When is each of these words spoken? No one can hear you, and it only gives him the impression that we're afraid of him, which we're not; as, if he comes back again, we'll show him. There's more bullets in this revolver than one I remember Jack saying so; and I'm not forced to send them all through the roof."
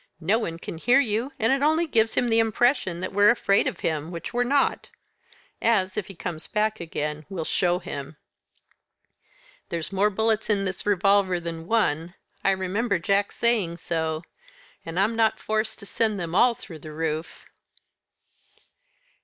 No 0.19 0.39
one 0.39 0.57
can 0.57 0.79
hear 0.79 0.99
you, 0.99 1.31
and 1.37 1.53
it 1.53 1.61
only 1.61 1.85
gives 1.85 2.15
him 2.15 2.29
the 2.29 2.39
impression 2.39 3.01
that 3.01 3.13
we're 3.13 3.29
afraid 3.29 3.67
of 3.67 3.81
him, 3.81 4.09
which 4.09 4.33
we're 4.33 4.43
not; 4.43 4.89
as, 5.61 5.95
if 5.95 6.07
he 6.07 6.15
comes 6.15 6.47
back 6.47 6.79
again, 6.79 7.23
we'll 7.29 7.45
show 7.45 7.77
him. 7.77 8.17
There's 9.69 9.91
more 9.93 10.09
bullets 10.09 10.49
in 10.49 10.65
this 10.65 10.87
revolver 10.87 11.39
than 11.39 11.67
one 11.67 12.15
I 12.43 12.49
remember 12.49 12.97
Jack 12.97 13.31
saying 13.31 13.77
so; 13.77 14.23
and 14.83 14.99
I'm 14.99 15.15
not 15.15 15.37
forced 15.37 15.77
to 15.77 15.85
send 15.85 16.19
them 16.19 16.33
all 16.33 16.55
through 16.55 16.79
the 16.79 16.91
roof." 16.91 17.45